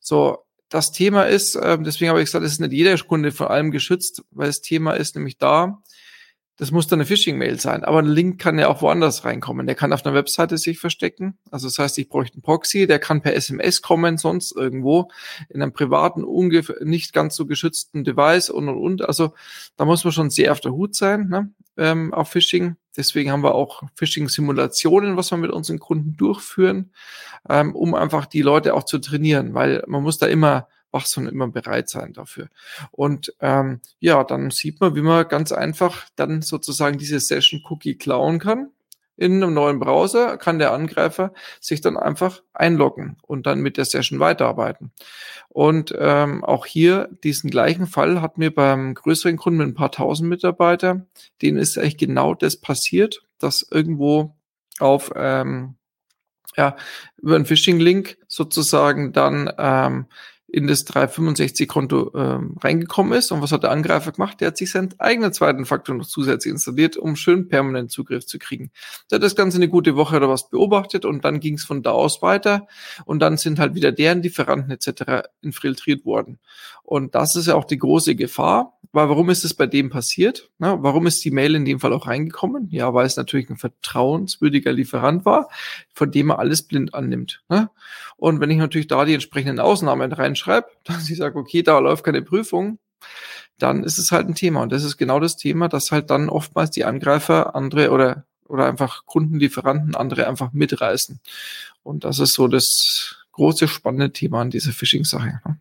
[0.00, 0.38] So,
[0.70, 3.70] das Thema ist, äh, deswegen habe ich gesagt, es ist nicht jeder Kunde vor allem
[3.70, 5.82] geschützt, weil das Thema ist nämlich da,
[6.62, 9.66] das muss dann eine Phishing-Mail sein, aber ein Link kann ja auch woanders reinkommen.
[9.66, 11.36] Der kann auf einer Webseite sich verstecken.
[11.50, 15.10] Also das heißt, ich bräuchte einen Proxy, der kann per SMS kommen, sonst irgendwo
[15.48, 16.24] in einem privaten,
[16.84, 19.02] nicht ganz so geschützten Device und und und.
[19.02, 19.34] Also
[19.76, 21.50] da muss man schon sehr auf der Hut sein, ne?
[21.76, 22.76] ähm, auf Phishing.
[22.96, 26.92] Deswegen haben wir auch Phishing-Simulationen, was wir mit unseren Kunden durchführen,
[27.48, 31.26] ähm, um einfach die Leute auch zu trainieren, weil man muss da immer wachs und
[31.26, 32.48] immer bereit sein dafür.
[32.90, 37.96] Und ähm, ja, dann sieht man, wie man ganz einfach dann sozusagen diese Session Cookie
[37.96, 38.70] klauen kann
[39.16, 43.84] in einem neuen Browser kann der Angreifer sich dann einfach einloggen und dann mit der
[43.84, 44.90] Session weiterarbeiten.
[45.48, 49.92] Und ähm, auch hier diesen gleichen Fall hat mir beim größeren Kunden mit ein paar
[49.92, 51.06] tausend Mitarbeiter,
[51.42, 54.34] denen ist eigentlich genau das passiert, dass irgendwo
[54.80, 55.76] auf ähm,
[56.56, 56.76] ja,
[57.18, 60.06] über einen Phishing-Link sozusagen dann ähm,
[60.52, 63.32] in das 365-Konto ähm, reingekommen ist.
[63.32, 64.38] Und was hat der Angreifer gemacht?
[64.40, 68.38] Der hat sich seinen eigenen zweiten Faktor noch zusätzlich installiert, um schön permanent Zugriff zu
[68.38, 68.70] kriegen.
[69.10, 71.82] Der hat das Ganze eine gute Woche oder was beobachtet und dann ging es von
[71.82, 72.66] da aus weiter
[73.06, 75.26] und dann sind halt wieder deren Lieferanten etc.
[75.40, 76.38] infiltriert worden.
[76.82, 80.50] Und das ist ja auch die große Gefahr, warum ist es bei dem passiert?
[80.58, 82.68] Na, warum ist die Mail in dem Fall auch reingekommen?
[82.70, 85.48] Ja, weil es natürlich ein vertrauenswürdiger Lieferant war,
[85.94, 87.42] von dem er alles blind annimmt.
[87.48, 87.70] Ne?
[88.16, 92.04] Und wenn ich natürlich da die entsprechenden Ausnahmen reinschreibe, dass ich sage, okay, da läuft
[92.04, 92.78] keine Prüfung,
[93.58, 94.62] dann ist es halt ein Thema.
[94.62, 98.66] Und das ist genau das Thema, dass halt dann oftmals die Angreifer andere oder, oder
[98.66, 101.20] einfach Kundenlieferanten andere einfach mitreißen.
[101.82, 105.40] Und das ist so das große spannende Thema an dieser Phishing-Sache.
[105.44, 105.58] Ne?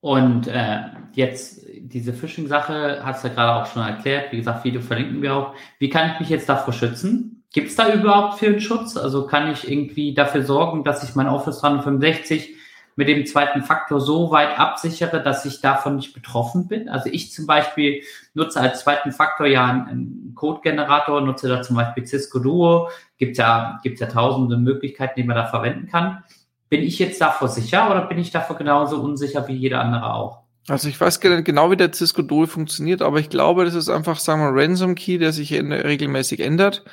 [0.00, 0.80] Und äh,
[1.12, 4.32] jetzt diese Phishing-Sache hast du ja gerade auch schon erklärt.
[4.32, 5.54] Wie gesagt, Video verlinken wir auch.
[5.78, 7.42] Wie kann ich mich jetzt davor schützen?
[7.52, 8.96] Gibt es da überhaupt für einen Schutz?
[8.96, 12.54] Also kann ich irgendwie dafür sorgen, dass ich mein Office 365
[12.94, 16.88] mit dem zweiten Faktor so weit absichere, dass ich davon nicht betroffen bin?
[16.88, 18.02] Also ich zum Beispiel
[18.34, 22.90] nutze als zweiten Faktor ja einen Code-Generator, nutze da zum Beispiel Cisco Duo.
[23.16, 26.22] Gibt ja, gibt ja tausende Möglichkeiten, die man da verwenden kann.
[26.68, 30.42] Bin ich jetzt davor sicher oder bin ich davor genauso unsicher wie jeder andere auch?
[30.68, 34.18] Also ich weiß genau, wie der Cisco Duo funktioniert, aber ich glaube, das ist einfach,
[34.18, 36.84] sagen wir, Ransom Key, der sich regelmäßig ändert.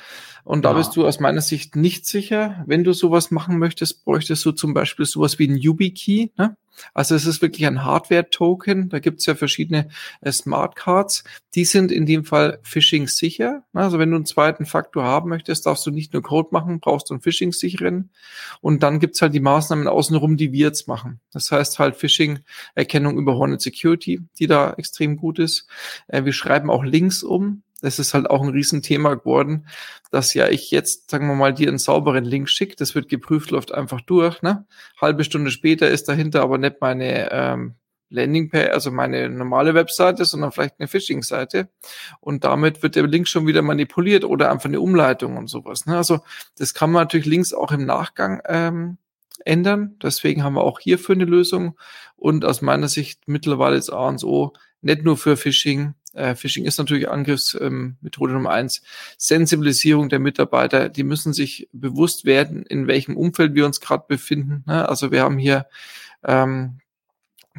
[0.46, 0.78] Und da ja.
[0.78, 2.64] bist du aus meiner Sicht nicht sicher.
[2.68, 6.32] Wenn du sowas machen möchtest, bräuchtest du zum Beispiel sowas wie ein YubiKey.
[6.38, 6.56] Ne?
[6.94, 8.90] Also es ist wirklich ein Hardware-Token.
[8.90, 9.90] Da gibt es ja verschiedene
[10.22, 11.24] äh, Smart Cards.
[11.56, 13.64] Die sind in dem Fall Phishing-sicher.
[13.74, 17.10] Also wenn du einen zweiten Faktor haben möchtest, darfst du nicht nur Code machen, brauchst
[17.10, 18.12] du einen Phishing-sicheren.
[18.62, 21.20] Und dann gibt's halt die Maßnahmen außenrum, die wir jetzt machen.
[21.32, 25.68] Das heißt halt Phishing-Erkennung über Hornet Security, die da extrem gut ist.
[26.08, 29.68] Äh, wir schreiben auch Links um das ist halt auch ein Riesenthema geworden,
[30.12, 33.52] dass ja ich jetzt, sagen wir mal, dir einen sauberen Link schicke, das wird geprüft,
[33.52, 34.66] läuft einfach durch, ne?
[35.00, 37.76] Halbe Stunde später ist dahinter aber nicht meine ähm,
[38.10, 41.70] Landingpage, also meine normale Webseite, sondern vielleicht eine Phishing-Seite.
[42.20, 45.86] Und damit wird der Link schon wieder manipuliert oder einfach eine Umleitung und sowas.
[45.86, 45.98] Ne?
[45.98, 46.20] Also
[46.58, 48.98] das kann man natürlich links auch im Nachgang ähm,
[49.44, 49.98] ändern.
[50.02, 51.78] Deswegen haben wir auch hierfür eine Lösung.
[52.16, 56.66] Und aus meiner Sicht mittlerweile ist A und O nicht nur für Phishing, äh, Phishing
[56.66, 58.82] ist natürlich Angriffsmethode ähm, Nummer eins.
[59.18, 60.90] Sensibilisierung der Mitarbeiter.
[60.90, 64.64] Die müssen sich bewusst werden, in welchem Umfeld wir uns gerade befinden.
[64.66, 64.88] Ne?
[64.88, 65.68] Also wir haben hier
[66.24, 66.80] ähm,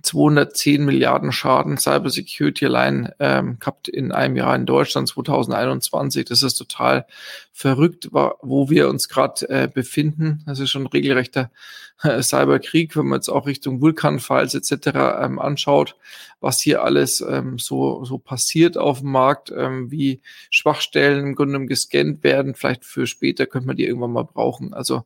[0.02, 6.26] 210 Milliarden Schaden Cybersecurity allein ähm, gehabt in einem Jahr in Deutschland 2021.
[6.26, 7.06] Das ist total
[7.52, 10.42] verrückt, wo wir uns gerade äh, befinden.
[10.46, 11.50] Das ist schon regelrechter
[12.02, 14.86] äh, Cyberkrieg, wenn man jetzt auch Richtung Vulkanfalls etc.
[15.20, 15.96] Ähm, anschaut,
[16.40, 21.64] was hier alles ähm, so, so passiert auf dem Markt, ähm, wie Schwachstellen im Grunde
[21.66, 22.54] gescannt werden.
[22.54, 24.74] Vielleicht für später könnte man die irgendwann mal brauchen.
[24.74, 25.04] Also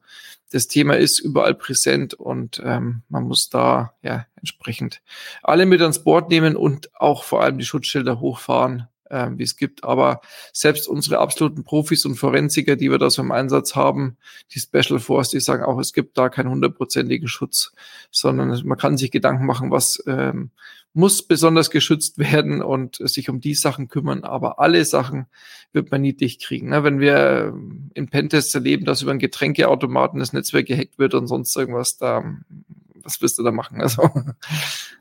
[0.50, 5.00] das Thema ist überall präsent und ähm, man muss da ja entsprechend
[5.42, 9.57] alle mit ans Board nehmen und auch vor allem die Schutzschilder hochfahren, äh, wie es
[9.57, 9.85] gibt.
[9.85, 10.20] Aber
[10.53, 14.16] selbst unsere absoluten Profis und Forensiker, die wir da so im Einsatz haben,
[14.55, 17.73] die Special Force, die sagen auch, es gibt da keinen hundertprozentigen Schutz,
[18.11, 20.51] sondern man kann sich Gedanken machen, was ähm,
[20.92, 24.25] muss besonders geschützt werden und sich um die Sachen kümmern.
[24.25, 25.27] Aber alle Sachen
[25.73, 26.70] wird man nie dicht kriegen.
[26.70, 26.83] Ne?
[26.85, 27.55] Wenn wir
[27.94, 32.25] im Pentest erleben, dass über einen Getränkeautomaten das Netzwerk gehackt wird und sonst irgendwas, da
[33.04, 33.80] was wirst du da machen?
[33.80, 34.08] Also.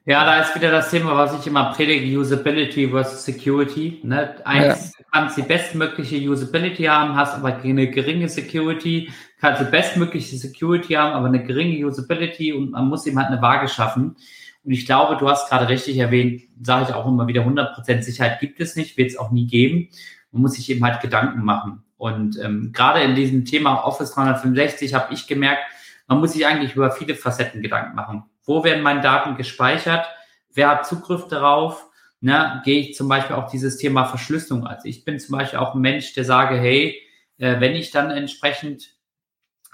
[0.05, 3.99] Ja, da ist wieder das Thema, was ich immer predige, Usability versus Security.
[4.03, 4.35] Ne?
[4.45, 5.05] Eins, ja.
[5.11, 11.13] kannst die bestmögliche Usability haben, hast aber eine geringe Security, kannst die bestmögliche Security haben,
[11.13, 14.15] aber eine geringe Usability und man muss ihm halt eine Waage schaffen.
[14.63, 18.39] Und ich glaube, du hast gerade richtig erwähnt, sage ich auch immer wieder, 100% Sicherheit
[18.39, 19.89] gibt es nicht, wird es auch nie geben.
[20.31, 21.83] Man muss sich eben halt Gedanken machen.
[21.97, 25.63] Und ähm, gerade in diesem Thema Office 365 habe ich gemerkt,
[26.09, 28.23] man muss sich eigentlich über viele Facetten Gedanken machen.
[28.43, 30.07] Wo werden meine Daten gespeichert?
[30.51, 31.85] Wer hat Zugriff darauf?
[32.19, 34.67] Ne, gehe ich zum Beispiel auch dieses Thema Verschlüsselung.
[34.67, 36.99] Also ich bin zum Beispiel auch ein Mensch, der sage, hey,
[37.37, 38.89] äh, wenn ich dann entsprechend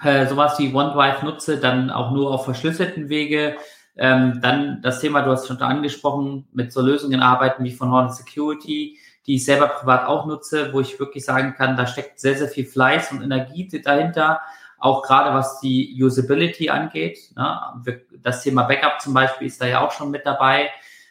[0.02, 3.56] äh, sowas wie OneDrive nutze, dann auch nur auf verschlüsselten Wege.
[3.96, 8.12] Ähm, dann das Thema, du hast schon angesprochen, mit so Lösungen arbeiten wie von Hornet
[8.12, 12.36] Security, die ich selber privat auch nutze, wo ich wirklich sagen kann, da steckt sehr,
[12.36, 14.42] sehr viel Fleiß und Energie dahinter
[14.86, 17.18] auch gerade was die Usability angeht.
[17.36, 18.02] Ne?
[18.22, 20.70] Das Thema Backup zum Beispiel ist da ja auch schon mit dabei.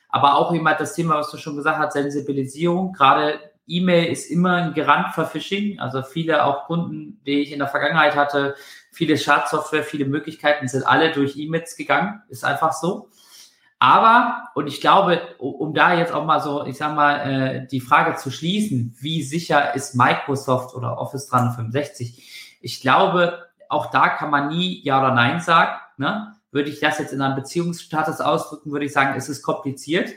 [0.10, 2.94] Aber auch immer das Thema, was du schon gesagt hast, Sensibilisierung.
[2.94, 5.80] Gerade E-Mail ist immer ein Garant für Phishing.
[5.80, 8.56] Also viele auch Kunden, die ich in der Vergangenheit hatte,
[8.92, 12.22] viele Schadsoftware, viele Möglichkeiten sind alle durch E-Mails gegangen.
[12.30, 13.10] Ist einfach so.
[13.78, 17.82] Aber, und ich glaube, um da jetzt auch mal so, ich sag mal, äh, die
[17.82, 22.58] Frage zu schließen, wie sicher ist Microsoft oder Office 365?
[22.62, 25.80] Ich glaube, auch da kann man nie Ja oder Nein sagen.
[25.98, 26.36] Ne?
[26.52, 30.12] Würde ich das jetzt in einem Beziehungsstatus ausdrücken, würde ich sagen, es ist kompliziert,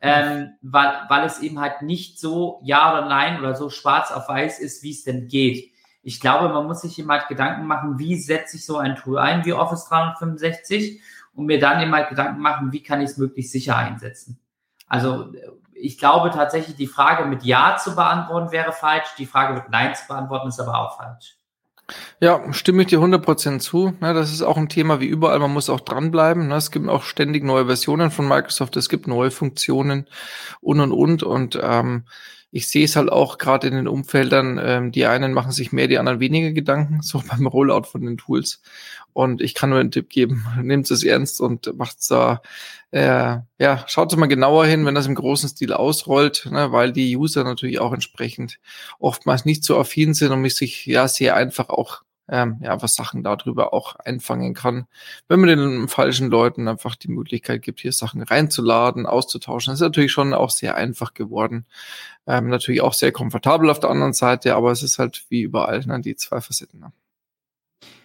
[0.00, 4.28] ähm, weil, weil es eben halt nicht so Ja oder Nein oder so schwarz auf
[4.28, 5.72] weiß ist, wie es denn geht.
[6.02, 9.18] Ich glaube, man muss sich immer halt Gedanken machen, wie setze ich so ein Tool
[9.18, 11.00] ein wie Office 365
[11.34, 14.40] und mir dann eben halt Gedanken machen, wie kann ich es möglichst sicher einsetzen.
[14.86, 15.32] Also
[15.74, 19.94] ich glaube tatsächlich, die Frage mit Ja zu beantworten wäre falsch, die Frage mit Nein
[19.94, 21.39] zu beantworten ist aber auch falsch.
[22.20, 23.94] Ja, stimme ich dir 100% zu.
[24.00, 25.38] Ja, das ist auch ein Thema wie überall.
[25.38, 26.48] Man muss auch dranbleiben.
[26.48, 26.56] Ne?
[26.56, 28.76] Es gibt auch ständig neue Versionen von Microsoft.
[28.76, 30.06] Es gibt neue Funktionen
[30.60, 31.22] und, und, und.
[31.22, 32.04] Und ähm,
[32.52, 35.86] ich sehe es halt auch gerade in den Umfeldern, ähm, die einen machen sich mehr,
[35.86, 38.60] die anderen weniger Gedanken, so beim Rollout von den Tools.
[39.12, 42.42] Und ich kann nur einen Tipp geben, nehmt es ernst und macht da,
[42.90, 47.16] äh, ja, schaut mal genauer hin, wenn das im großen Stil ausrollt, ne, weil die
[47.16, 48.58] User natürlich auch entsprechend
[48.98, 52.94] oftmals nicht so affin sind und mich sich ja sehr einfach auch ähm, ja, was
[52.94, 54.86] Sachen darüber auch einfangen kann,
[55.28, 59.74] wenn man den falschen Leuten einfach die Möglichkeit gibt, hier Sachen reinzuladen, auszutauschen.
[59.74, 61.66] Ist natürlich schon auch sehr einfach geworden.
[62.26, 65.80] Ähm, natürlich auch sehr komfortabel auf der anderen Seite, aber es ist halt wie überall
[65.86, 66.80] ne, die zwei Facetten.
[66.80, 66.92] Ne?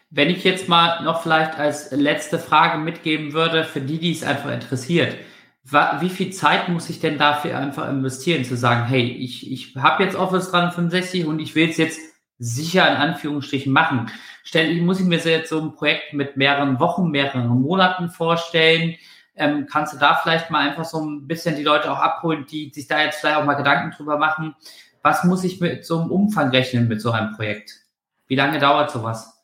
[0.10, 4.24] Wenn ich jetzt mal noch vielleicht als letzte Frage mitgeben würde, für die, die es
[4.24, 5.16] einfach interessiert,
[5.64, 10.04] wie viel Zeit muss ich denn dafür einfach investieren, zu sagen, hey, ich, ich habe
[10.04, 12.00] jetzt Office 365 und ich will es jetzt
[12.38, 14.12] sicher in Anführungsstrichen machen.
[14.44, 18.96] Stell, muss ich mir jetzt so ein Projekt mit mehreren Wochen, mehreren Monaten vorstellen?
[19.36, 22.72] Ähm, kannst du da vielleicht mal einfach so ein bisschen die Leute auch abholen, die
[22.74, 24.56] sich da jetzt vielleicht auch mal Gedanken drüber machen?
[25.02, 27.72] Was muss ich mit so einem Umfang rechnen mit so einem Projekt?
[28.28, 29.35] Wie lange dauert sowas?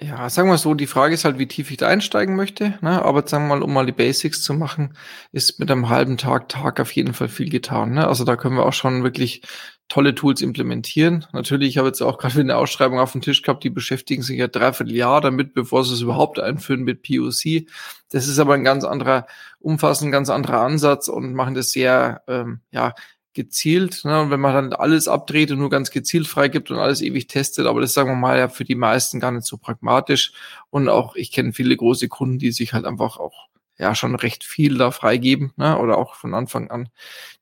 [0.00, 2.76] Ja, sagen wir so, die Frage ist halt, wie tief ich da einsteigen möchte.
[2.80, 3.00] Ne?
[3.04, 4.96] Aber sagen wir mal, um mal die Basics zu machen,
[5.30, 7.92] ist mit einem halben Tag, Tag auf jeden Fall viel getan.
[7.92, 8.06] Ne?
[8.08, 9.42] Also da können wir auch schon wirklich
[9.88, 11.26] tolle Tools implementieren.
[11.32, 14.36] Natürlich, ich habe jetzt auch gerade eine Ausschreibung auf dem Tisch gehabt, die beschäftigen sich
[14.36, 17.66] ja dreiviertel Jahr damit, bevor sie es überhaupt einführen mit POC.
[18.10, 19.28] Das ist aber ein ganz anderer,
[19.60, 22.94] umfassend ganz anderer Ansatz und machen das sehr, ähm, ja,
[23.34, 24.04] gezielt.
[24.04, 24.20] Ne?
[24.20, 27.66] Und wenn man dann alles abdreht und nur ganz gezielt freigibt und alles ewig testet,
[27.66, 30.32] aber das sagen wir mal ja für die meisten gar nicht so pragmatisch.
[30.70, 34.44] Und auch ich kenne viele große Kunden, die sich halt einfach auch ja schon recht
[34.44, 35.78] viel da freigeben ne?
[35.78, 36.88] oder auch von Anfang an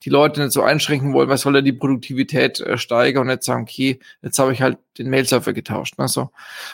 [0.04, 3.44] die Leute nicht so einschränken wollen, weil soll ja die Produktivität äh, steigern und nicht
[3.44, 5.94] sagen, okay, jetzt habe ich halt den Mail-Server getauscht.
[5.98, 6.30] Also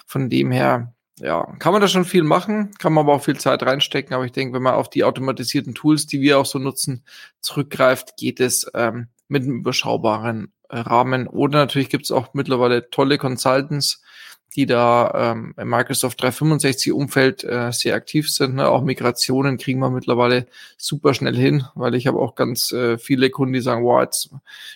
[0.07, 3.38] von dem her ja, kann man da schon viel machen, kann man aber auch viel
[3.38, 4.14] Zeit reinstecken.
[4.14, 7.04] Aber ich denke, wenn man auf die automatisierten Tools, die wir auch so nutzen,
[7.40, 11.26] zurückgreift, geht es ähm, mit einem überschaubaren äh, Rahmen.
[11.26, 14.02] Oder natürlich gibt es auch mittlerweile tolle Consultants,
[14.59, 18.57] die da ähm, im Microsoft 365 Umfeld äh, sehr aktiv sind.
[18.57, 18.68] Ne?
[18.68, 23.31] Auch Migrationen kriegen wir mittlerweile super schnell hin, weil ich habe auch ganz äh, viele
[23.31, 24.31] Kunden, die sagen, wow, jetzt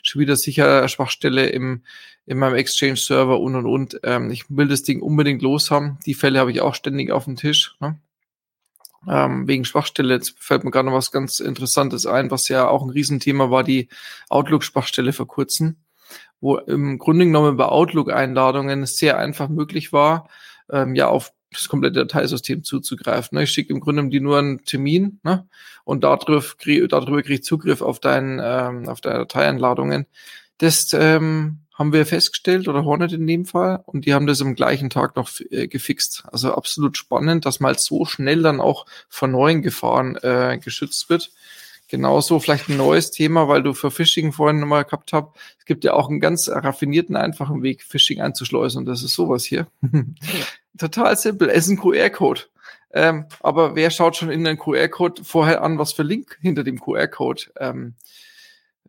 [0.04, 1.82] schon wieder sicher Schwachstelle im
[2.26, 3.98] in meinem Exchange-Server und und und.
[4.04, 5.98] Ähm, ich will das Ding unbedingt los haben.
[6.06, 7.74] Die Fälle habe ich auch ständig auf dem Tisch.
[7.80, 7.98] Ne?
[9.08, 12.84] Ähm, wegen Schwachstelle, jetzt fällt mir gerade noch was ganz Interessantes ein, was ja auch
[12.84, 13.88] ein Riesenthema war, die
[14.28, 15.78] Outlook-Schwachstelle vor kurzem,
[16.42, 20.28] wo im Grunde genommen bei Outlook-Einladungen sehr einfach möglich war,
[20.68, 23.36] ähm, ja auf das komplette Dateisystem zuzugreifen.
[23.36, 23.44] Ne?
[23.44, 25.46] Ich schicke im Grunde genommen die nur einen Termin ne?
[25.84, 30.06] und darüber, krieg, darüber kriege ich Zugriff auf, dein, ähm, auf deine Dateieinladungen.
[30.58, 34.54] Das ähm, haben wir festgestellt, oder Hornet in dem Fall, und die haben das am
[34.54, 36.24] gleichen Tag noch äh, gefixt.
[36.30, 41.30] Also absolut spannend, dass mal so schnell dann auch vor neuen Gefahren äh, geschützt wird.
[41.92, 45.26] Genauso vielleicht ein neues Thema, weil du für Phishing vorhin nochmal gehabt hast.
[45.58, 49.44] Es gibt ja auch einen ganz raffinierten, einfachen Weg, Phishing einzuschleusen, und das ist sowas
[49.44, 49.66] hier.
[50.78, 51.50] Total simpel.
[51.50, 52.40] Es ist ein QR-Code.
[52.94, 56.80] Ähm, aber wer schaut schon in den QR-Code vorher an, was für Link hinter dem
[56.80, 57.92] QR-Code ähm,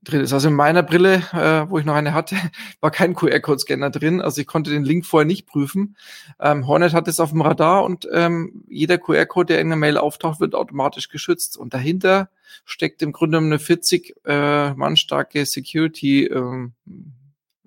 [0.04, 0.34] drin ist.
[0.34, 2.36] Also in meiner Brille, äh, wo ich noch eine hatte,
[2.82, 4.22] war kein QR-Code-Scanner drin.
[4.22, 5.96] Also ich konnte den Link vorher nicht prüfen.
[6.40, 9.98] Ähm, Hornet hat es auf dem Radar und ähm, jeder QR-Code, der in der Mail
[9.98, 11.58] auftaucht, wird automatisch geschützt.
[11.58, 12.30] Und dahinter
[12.66, 16.74] steckt im Grunde eine 40 äh, Mann starke Security ähm,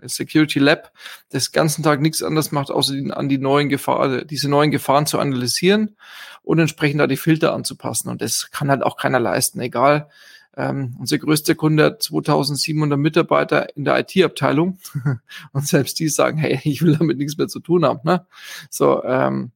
[0.02, 0.92] Security Lab,
[1.30, 5.06] das ganzen Tag nichts anderes macht, außer die, an die neuen Gefahren, diese neuen Gefahren
[5.06, 5.96] zu analysieren
[6.42, 8.10] und entsprechend da die Filter anzupassen.
[8.10, 10.08] Und das kann halt auch keiner leisten, egal
[10.56, 14.78] ähm, unser größter Kunde hat 2700 Mitarbeiter in der IT-Abteilung
[15.52, 18.00] und selbst die sagen, hey, ich will damit nichts mehr zu tun haben.
[18.04, 18.26] Ne?
[18.70, 19.52] So, ähm,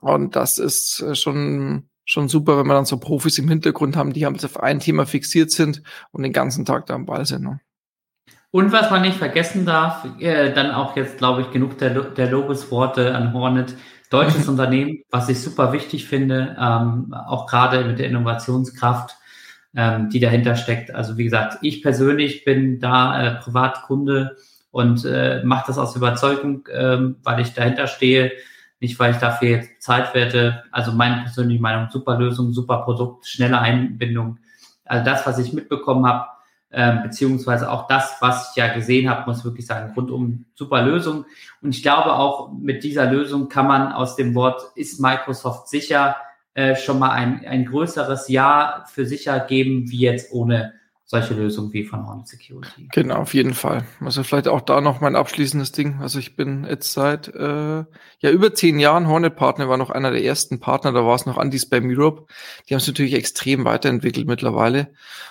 [0.00, 4.12] Und das ist äh, schon, schon super, wenn wir dann so Profis im Hintergrund haben,
[4.12, 7.42] die haben auf ein Thema fixiert sind und den ganzen Tag da am Ball sind.
[7.42, 7.60] Ne?
[8.52, 12.30] Und was man nicht vergessen darf, äh, dann auch jetzt, glaube ich, genug der, der
[12.30, 13.74] Lobesworte an Hornet.
[14.10, 19.16] Deutsches Unternehmen, was ich super wichtig finde, ähm, auch gerade mit der Innovationskraft,
[19.74, 20.94] ähm, die dahinter steckt.
[20.94, 24.36] Also wie gesagt, ich persönlich bin da äh, Privatkunde
[24.70, 28.32] und äh, mache das aus Überzeugung, ähm, weil ich dahinter stehe,
[28.80, 30.64] nicht weil ich dafür jetzt bezahlt werde.
[30.72, 34.38] Also meine persönliche Meinung, super Lösung, super Produkt, schnelle Einbindung.
[34.84, 36.26] Also das, was ich mitbekommen habe,
[36.74, 41.26] ähm, beziehungsweise auch das, was ich ja gesehen habe, muss wirklich sagen, rundum super Lösung.
[41.60, 46.16] Und ich glaube auch mit dieser Lösung kann man aus dem Wort ist Microsoft sicher
[46.54, 50.74] äh, schon mal ein, ein größeres Ja für sicher geben, wie jetzt ohne
[51.12, 52.88] solche Lösungen wie von Hornet Security.
[52.90, 53.84] Genau, auf jeden Fall.
[54.00, 55.98] Also vielleicht auch da noch mein abschließendes Ding.
[56.00, 57.84] Also ich bin jetzt seit äh,
[58.20, 61.36] ja über zehn Jahren Hornet-Partner, war noch einer der ersten Partner, da war es noch
[61.36, 62.24] Anti-Spam Europe.
[62.66, 64.88] Die haben es natürlich extrem weiterentwickelt mittlerweile.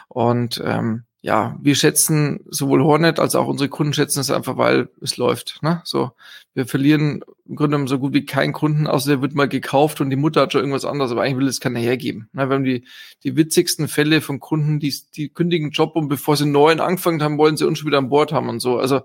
[0.08, 4.90] Und ähm, ja, wir schätzen sowohl Hornet als auch unsere Kunden schätzen es einfach, weil
[5.02, 5.60] es läuft.
[5.62, 5.82] Ne?
[5.84, 6.14] So,
[6.56, 10.02] wir verlieren im Grunde genommen so gut wie keinen Kunden, außer der wird mal gekauft
[10.02, 12.28] und die Mutter hat schon irgendwas anderes, aber eigentlich will es keiner hergeben.
[12.34, 12.50] Ne?
[12.50, 12.86] Wir haben die,
[13.24, 17.38] die witzigsten Fälle von Kunden, die, die kündigen Job und bevor sie neuen angefangen haben,
[17.38, 18.80] wollen sie uns schon wieder an Bord haben und so.
[18.80, 19.02] Also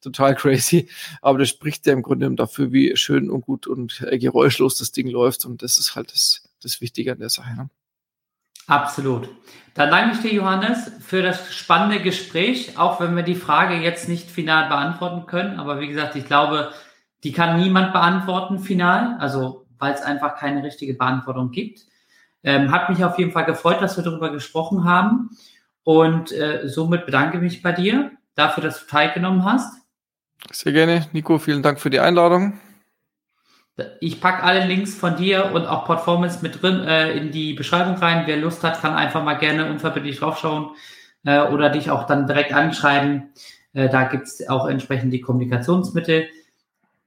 [0.00, 0.88] total crazy.
[1.20, 4.78] Aber das spricht ja im Grunde genommen dafür, wie schön und gut und äh, geräuschlos
[4.78, 5.44] das Ding läuft.
[5.44, 7.54] Und das ist halt das, das Wichtige an der Sache.
[7.54, 7.68] Ne?
[8.68, 9.28] Absolut.
[9.74, 14.08] Dann danke ich dir, Johannes, für das spannende Gespräch, auch wenn wir die Frage jetzt
[14.08, 15.58] nicht final beantworten können.
[15.58, 16.72] Aber wie gesagt, ich glaube,
[17.24, 21.86] die kann niemand beantworten final, also weil es einfach keine richtige Beantwortung gibt.
[22.44, 25.30] Ähm, hat mich auf jeden Fall gefreut, dass wir darüber gesprochen haben.
[25.82, 29.80] Und äh, somit bedanke ich mich bei dir dafür, dass du teilgenommen hast.
[30.52, 31.38] Sehr gerne, Nico.
[31.38, 32.58] Vielen Dank für die Einladung.
[34.00, 37.96] Ich packe alle Links von dir und auch Performance mit drin äh, in die Beschreibung
[37.96, 38.24] rein.
[38.26, 40.70] Wer Lust hat, kann einfach mal gerne unverbindlich draufschauen
[41.24, 43.30] äh, oder dich auch dann direkt anschreiben.
[43.72, 46.28] Äh, da gibt es auch entsprechend die Kommunikationsmittel.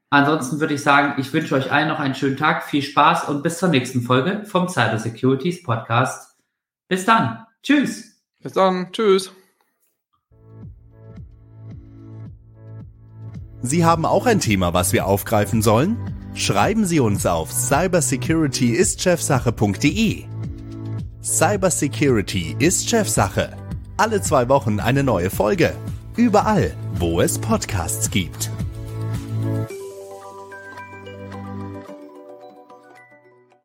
[0.09, 3.43] Ansonsten würde ich sagen, ich wünsche euch allen noch einen schönen Tag, viel Spaß und
[3.43, 6.35] bis zur nächsten Folge vom Cyber Securities Podcast.
[6.87, 7.45] Bis dann.
[7.63, 8.21] Tschüss.
[8.41, 8.91] Bis dann.
[8.91, 9.31] Tschüss.
[13.61, 16.20] Sie haben auch ein Thema, was wir aufgreifen sollen?
[16.33, 20.23] Schreiben Sie uns auf cybersecurityistchefsache.de.
[21.23, 23.55] Cybersecurity ist Chefsache.
[23.97, 25.73] Alle zwei Wochen eine neue Folge.
[26.15, 28.49] Überall, wo es Podcasts gibt.